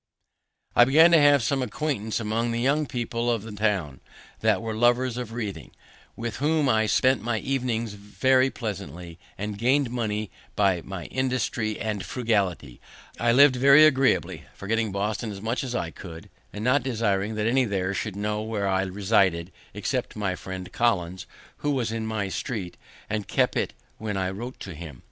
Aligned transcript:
I 0.75 0.83
began 0.83 1.11
now 1.11 1.17
to 1.17 1.21
have 1.21 1.43
some 1.43 1.61
acquaintance 1.61 2.19
among 2.19 2.49
the 2.49 2.59
young 2.59 2.87
people 2.87 3.29
of 3.29 3.43
the 3.43 3.51
town, 3.51 3.99
that 4.39 4.59
were 4.59 4.73
lovers 4.73 5.15
of 5.15 5.31
reading, 5.33 5.69
with 6.15 6.37
whom 6.37 6.67
I 6.67 6.87
spent 6.87 7.21
my 7.21 7.37
evenings 7.37 7.93
very 7.93 8.49
pleasantly; 8.49 9.19
and 9.37 9.59
gaining 9.59 9.93
money 9.93 10.31
by 10.55 10.81
my 10.81 11.05
industry 11.11 11.79
and 11.79 12.03
frugality, 12.03 12.81
I 13.19 13.31
lived 13.31 13.55
very 13.57 13.85
agreeably, 13.85 14.45
forgetting 14.55 14.91
Boston 14.91 15.31
as 15.31 15.39
much 15.39 15.63
as 15.63 15.75
I 15.75 15.91
could, 15.91 16.31
and 16.51 16.63
not 16.63 16.81
desiring 16.81 17.35
that 17.35 17.45
any 17.45 17.65
there 17.65 17.93
should 17.93 18.15
know 18.15 18.41
where 18.41 18.67
I 18.67 18.81
resided, 18.85 19.51
except 19.75 20.15
my 20.15 20.33
friend 20.33 20.71
Collins, 20.73 21.27
who 21.57 21.69
was 21.69 21.91
in 21.91 22.07
my 22.07 22.27
secret, 22.29 22.75
and 23.07 23.27
kept 23.27 23.55
it 23.55 23.73
when 23.99 24.17
I 24.17 24.31
wrote 24.31 24.59
to 24.61 24.73
him. 24.73 24.99